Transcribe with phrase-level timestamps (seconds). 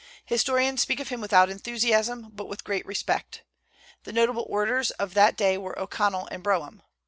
[0.25, 3.43] Historians speak of him without enthusiasm, but with great respect.
[4.01, 6.81] The notable orators of that day were O'Connell and Brougham.